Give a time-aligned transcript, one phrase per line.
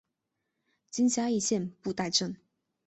[0.89, 2.35] 今嘉义县布袋镇。